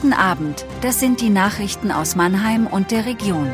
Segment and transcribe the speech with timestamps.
[0.00, 3.50] Guten Abend, das sind die Nachrichten aus Mannheim und der Region.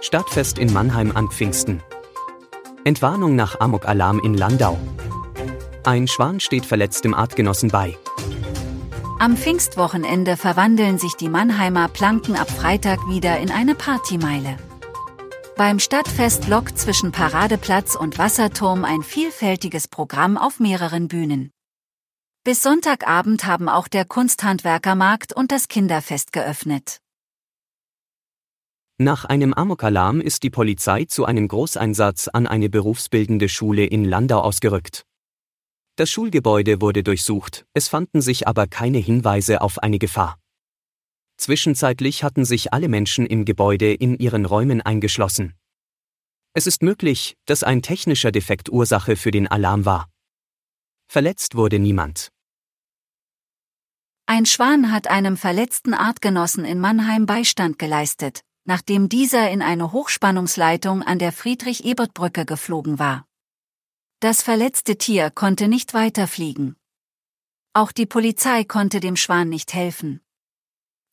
[0.00, 1.82] Stadtfest in Mannheim an Pfingsten.
[2.84, 4.78] Entwarnung nach Amok-Alarm in Landau.
[5.82, 7.98] Ein Schwan steht verletztem Artgenossen bei.
[9.18, 14.56] Am Pfingstwochenende verwandeln sich die Mannheimer Planken ab Freitag wieder in eine Partymeile.
[15.56, 21.50] Beim Stadtfest lockt zwischen Paradeplatz und Wasserturm ein vielfältiges Programm auf mehreren Bühnen.
[22.42, 27.02] Bis Sonntagabend haben auch der Kunsthandwerkermarkt und das Kinderfest geöffnet.
[28.96, 34.40] Nach einem Amokalarm ist die Polizei zu einem Großeinsatz an eine berufsbildende Schule in Landau
[34.40, 35.04] ausgerückt.
[35.96, 40.38] Das Schulgebäude wurde durchsucht, es fanden sich aber keine Hinweise auf eine Gefahr.
[41.36, 45.52] Zwischenzeitlich hatten sich alle Menschen im Gebäude in ihren Räumen eingeschlossen.
[46.54, 50.09] Es ist möglich, dass ein technischer Defekt Ursache für den Alarm war.
[51.12, 52.30] Verletzt wurde niemand.
[54.26, 61.02] Ein Schwan hat einem verletzten Artgenossen in Mannheim Beistand geleistet, nachdem dieser in eine Hochspannungsleitung
[61.02, 63.26] an der Friedrich-Ebert-Brücke geflogen war.
[64.20, 66.76] Das verletzte Tier konnte nicht weiterfliegen.
[67.72, 70.20] Auch die Polizei konnte dem Schwan nicht helfen.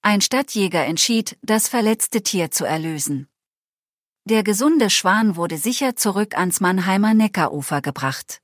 [0.04, 3.30] Ein Stadtjäger entschied, das verletzte Tier zu erlösen.
[4.26, 8.44] Der gesunde Schwan wurde sicher zurück ans Mannheimer Neckarufer gebracht.